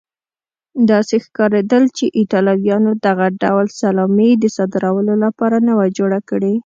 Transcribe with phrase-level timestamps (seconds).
[0.89, 6.53] داسې ښکارېدل چې ایټالویانو دغه ډول سلامي د صادرولو لپاره نه وه جوړه کړې.